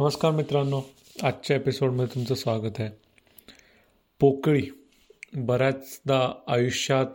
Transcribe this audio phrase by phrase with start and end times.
[0.00, 0.80] नमस्कार मित्रांनो
[1.22, 2.88] आजच्या एपिसोडमध्ये तुमचं स्वागत आहे.
[4.20, 4.66] पोकळी
[5.34, 7.06] बऱ्याचदा आयुष्यात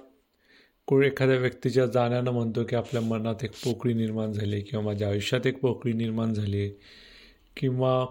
[0.88, 5.10] कोणी एखाद्या व्यक्तीच्या जाण्यानं म्हणतो की आपल्या मनात एक पोकळी निर्माण झाली आहे किंवा माझ्या
[5.10, 6.71] आयुष्यात एक पोकळी निर्माण झाली आहे
[7.57, 8.06] किंवा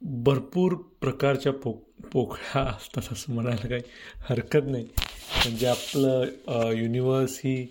[0.00, 1.72] भरपूर प्रकारच्या पो
[2.12, 3.82] पोकळ्या असतात असं म्हणायला काही
[4.16, 4.84] हरकत नाही.
[5.44, 6.24] म्हणजे आपलं
[6.70, 7.66] युनिवर्स ही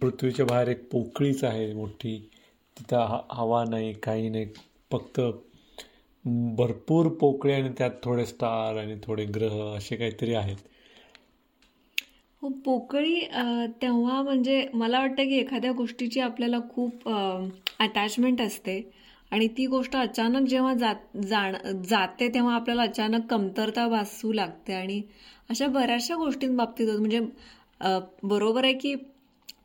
[0.00, 2.30] पृथ्वीच्या बाहेर एक पोकळीच आहे मोठी.
[2.76, 4.46] तिथं हवा नाही काही नाही.
[4.90, 5.20] फक्त
[6.58, 10.56] भरपूर पोकळे आणि त्यात थोडे स्टार आणि थोडे ग्रह असे काहीतरी आहेत.
[12.42, 13.20] हो पोकळी
[13.82, 18.80] तेव्हा म्हणजे मला वाटतं की एखाद्या गोष्टीची आपल्याला खूप अटॅचमेंट असते.
[19.32, 24.72] आणि ती गोष्ट अचानक जेव्हा जात जाण जाते तेव्हा आपल्याला अचानक कमतरता भासू लागते.
[24.72, 25.00] आणि
[25.50, 27.20] अशा बऱ्याचशा गोष्टींबाबतीत म्हणजे
[28.24, 28.94] बरोबर आहे की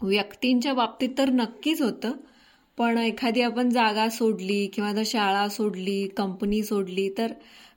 [0.02, 2.12] व्यक्तींच्या बाबतीत तर नक्कीच होतं.
[2.82, 7.34] पण एखादी आपण जागा सोडली किंवा आता शाळा सोडली कंपनी सोडली तर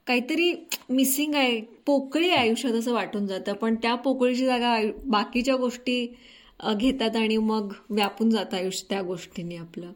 [0.06, 0.52] काहीतरी
[0.90, 3.52] मिसिंग आहे पोकळी आयुष्यात असं वाटून जातं.
[3.52, 6.06] पण त्या पोकळीची जागा बाकीच्या गोष्टी
[6.76, 9.92] घेतात आणि मग व्यापून जातं आयुष्य त्या गोष्टीने आपलं.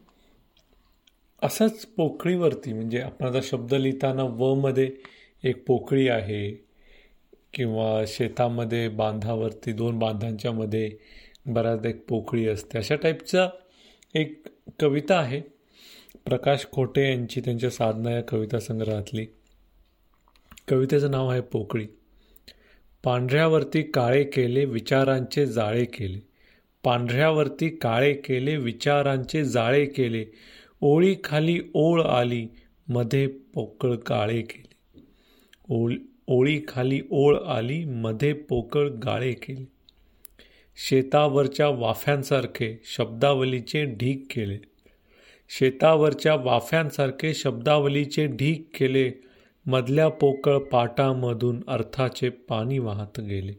[1.41, 4.89] असंच पोकळीवरती म्हणजे आपण आता शब्द लिहिताना व मध्ये
[5.43, 6.49] एक पोकळी आहे
[7.53, 10.91] किंवा शेतामध्ये बांधावरती दोन बांधांच्या मध्ये
[11.45, 12.77] बऱ्याच एक पोकळी असते.
[12.77, 13.47] अशा टाईपचा
[14.15, 14.43] एक
[14.79, 15.41] कविता आहे.
[16.25, 19.25] प्रकाश खोटे यांची त्यांच्या साधना या कविता संग्रहातली.
[20.67, 21.87] कवितेचं नाव आहे पोकळी.
[23.03, 26.19] पांढऱ्यावरती काळे केले विचारांचे जाळे केले.
[26.83, 30.25] पांढऱ्यावरती काळे केले विचारांचे जाळे केले.
[30.81, 32.47] ओळी खाली ओळ आली
[32.87, 35.01] मध्ये पोकळ काळे केले.
[35.69, 35.93] ओळ
[36.27, 39.78] ओळी खाली ओळ आली मध्ये पोकळ गाळे केले.
[40.81, 44.57] शेतावरच्या वाफ्यांसारखे शब्दावलीचे ढीक केले.
[45.49, 49.11] शेतावरच्या वाफ्यांसारखे शब्दावलीचे ढीक केले.
[49.65, 53.53] मधल्या पोकळ पाटामधून अर्थाचे पाणी वाहत गेले.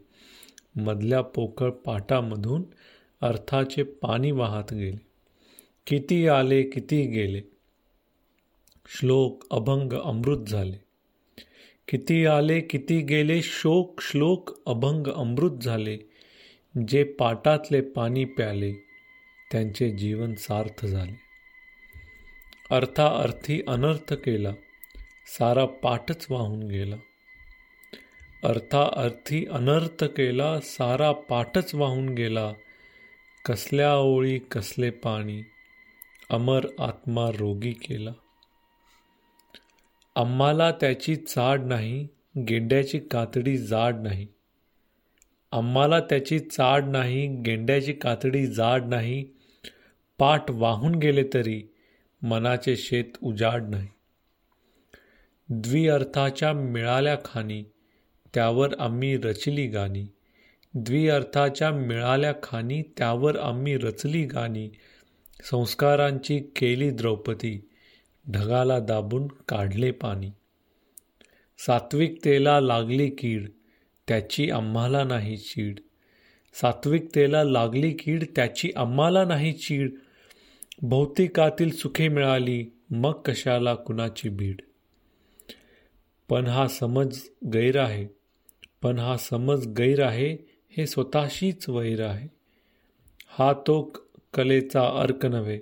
[0.75, 2.63] मधल्या पोकळ पाटामधून
[3.21, 5.01] अर्थाचे पाणी वाहत गेले.
[5.87, 7.41] किती आले किती गेले.
[8.99, 10.77] श्लोक अभंग अमृत झाले.
[11.87, 16.10] किती आले किती गेले शोक श्लोक अभंग अमृत झाले.
[16.77, 18.73] जे पाटातले पाणी प्याले
[19.51, 21.19] त्यांचे जीवन सार्थ झाले.
[22.71, 24.51] अर्थाअर्थी अनर्थ केला
[25.27, 26.95] सारा पाठच वाहून गेला.
[28.43, 32.53] अर्थाअर्थी अनर्थ केला सारा पाठच वाहून गेला.
[33.45, 35.43] कसल्या ओळी कसले पाणी
[36.29, 38.11] अमर आत्मा रोगी केला.
[40.15, 44.27] आम्हाला त्याची चाड नाही गेंड्याची कातडी जाड नाही.
[45.51, 49.25] आम्हाला त्याची चाड नाही गेंड्याची कातडी जाड नाही
[50.19, 51.61] पाठ वाहून गेले तरी
[52.21, 53.87] मनाचे शेत उजाड नाही.
[55.49, 57.63] द्विअर्थाच्या मिळाल्या खानी
[58.33, 60.07] त्यावर आम्ही रचली गाणी.
[60.73, 64.69] द्विअर्थाच्या मिळाल्या खाणी त्यावर आम्ही रचली गाणी.
[65.51, 67.69] संस्कारांची केली द्रौपदी
[68.31, 70.31] ढगाला दाबून काढले पाणी.
[71.57, 73.49] सात्विकतेला लागली कीड
[74.07, 75.79] त्याची आम्हाला नाही चीड.
[76.53, 79.91] सात्विकतेला लागली कीड त्याची आम्हाला नाही चीड.
[80.81, 84.61] भौतिकातील सुखे मिळाली मग कशाला कुणाची भीड?
[86.29, 87.19] पण हा समज
[87.53, 88.07] गैर आहे.
[88.81, 90.37] पण हा समज गैर आहे
[90.77, 92.27] हे स्वतःशीच वैर आहे.
[93.29, 93.93] हा तो
[94.33, 95.59] कलेचा अर्क नव्हे.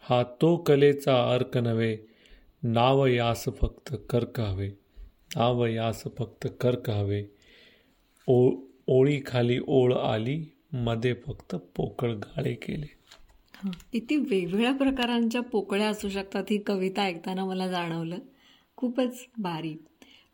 [0.00, 1.98] हा तो कलेचा अर्क नव्हे.
[2.62, 4.68] नाव यास फक्त कर्क हवे.
[5.36, 7.24] नाव यास फक्त कर्क हवे.
[8.30, 8.50] ओ
[8.86, 12.86] ओळीखाली ओळ आली मध्ये फक्त पोकळ गाळे केले.
[13.92, 18.18] किती वेगवेगळ्या प्रकारांच्या पोकळ्या असू शकतात ही कविता ऐकताना मला जाणवलं.
[18.76, 19.76] खूपच भारी.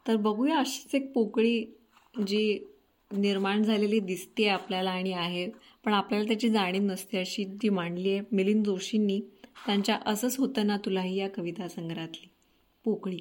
[0.09, 1.65] तर बघूया अशीच एक पोकळी
[2.27, 2.59] जी
[3.13, 5.49] निर्माण झालेली दिसते आपल्याला आणि आहे
[5.85, 9.21] पण आपल्याला त्याची जाणीव नसते अशी जी मांडली आहे मिलिंद जोशींनी.
[9.67, 12.29] त्यांच्या असंच होतं ना तुलाही या कविता संग्रहातली.
[12.85, 13.19] पोकळी.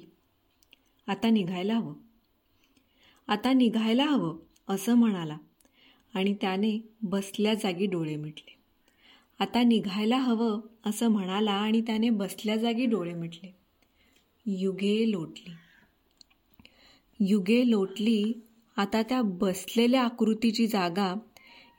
[1.06, 1.94] आता निघायला हवं.
[3.28, 4.36] आता निघायला हवं.
[4.68, 5.36] असं म्हणाला.
[6.14, 8.54] आणि त्याने बसल्या जागी डोळे मिटले.
[9.38, 13.54] आता निघायला हवं असं म्हणाला आणि त्याने बसल्या जागी डोळे मिटले.
[14.46, 15.52] युगे लोटली.
[17.20, 18.32] युगे लोटली
[18.76, 21.14] आता त्या बसलेल्या आकृतीची जागा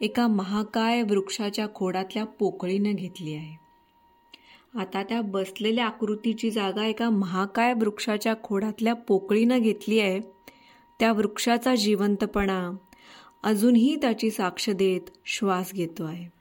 [0.01, 3.65] एका महाकाय वृक्षाच्या खोडातल्या पोकळीनं घेतली आहे.
[4.79, 10.34] आता त्या बसलेल्या आकृतीची जागा एका महाकाय वृक्षाच्या खोडातल्या पोकळीनं घेतली आहे.
[10.99, 12.71] त्या वृक्षाचा जिवंतपणा
[13.43, 16.35] अजूनही त्याची साक्ष देत श्वास घेतो आहे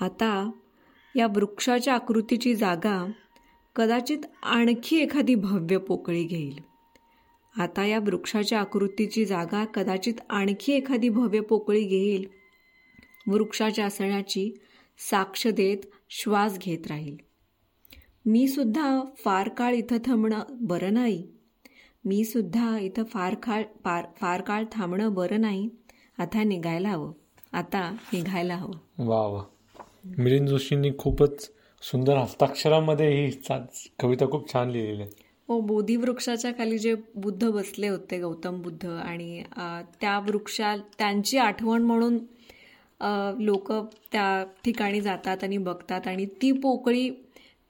[0.00, 0.50] आता
[1.16, 3.10] या वृक्षाच्या आकृतीची जागा
[3.76, 6.58] कदाचित आणखी एखादी भव्य पोकळी घेईल.
[7.60, 12.26] आता या वृक्षाच्या आकृतीची जागा कदाचित आणखी एखादी भव्य पोकळी घेईल.
[13.26, 14.54] वृक्षाच्या असण्याची
[14.98, 15.78] साक्ष देत
[16.10, 17.16] श्वास घेत राहील.
[18.26, 21.28] मी सुद्धा फार काळ इथं थांबणं बरं नाही.
[22.06, 25.68] मी सुद्धा इथं फार काळ फार फार काळ थांबणं बरं नाही.
[26.18, 27.12] आता निघायला हवं.
[27.52, 29.06] आता निघायला हवं.
[29.06, 29.42] वा वा.
[30.18, 31.50] मिलिंद जोशींनी खूपच
[31.82, 33.30] सुंदर हस्ताक्षरामध्ये ही
[34.00, 35.10] कविता खूप छान लिहिलेली आहे.
[35.48, 39.42] हो बोधी वृक्षाच्या खाली जे बुद्ध बसले होते गौतम बुद्ध आणि
[40.00, 42.18] त्या वृक्षा त्यांची आठवण म्हणून
[43.44, 43.72] लोक
[44.12, 47.08] त्या ठिकाणी जातात आणि बघतात आणि ती पोकळी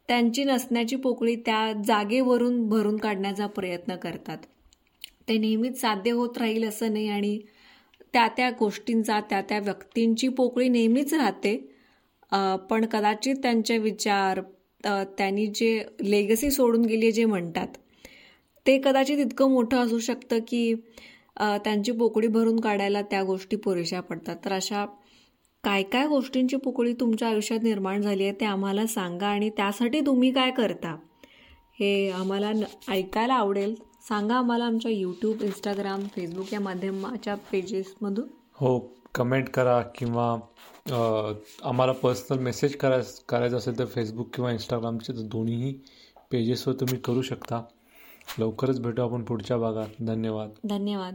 [0.09, 4.39] त्यांची नसण्याची पोकळी त्या जागेवरून भरून काढण्याचा प्रयत्न करतात.
[5.29, 7.39] ते नेहमीच साध्य होत राहील असं नाही आणि
[8.15, 11.57] त्या त्या गोष्टींचा त्या त्या व्यक्तींची पोकळी नेहमीच राहते.
[12.71, 14.41] पण कदाचित त्यांचे विचार
[15.19, 17.69] त्यांनी जे लेगसी सोडून गेली जे म्हणतात
[18.67, 20.75] ते कदाचित इतकं मोठं असू शकतं की
[21.37, 24.37] त्यांची पोकळी भरून काढायला त्या गोष्टी पुरेशा पडतात.
[24.45, 24.85] तर अशा
[25.67, 30.33] काय काय गोष्टींची पोकळी तुमच्या आयुष्यात निर्माण झाली आहे ते आम्हाला सांगा आणि त्यासाठी तुम्ही
[30.33, 30.97] काय करता?
[31.81, 33.75] हे आम्हाला न- ऐकायला आवडेल.
[34.09, 38.79] सांगा आम्हाला आमच्या यूट्यूब इंस्टाग्राम फेसबुक या माध्यमाच्या पेजेसमधून हो
[39.15, 40.33] कमेंट करा किंवा
[41.65, 45.73] आम्हाला पर्सनल मेसेज कराय करायचं असेल तर फेसबुक किंवा इंस्टाग्रामचे तर दोन्हीही
[46.31, 47.63] पेजेसवर तुम्ही करू शकता.
[48.39, 49.87] लवकरच भेटू आपण पुढच्या भागात.
[50.01, 50.51] धन्यवाद.
[50.65, 51.15] धन्यवाद.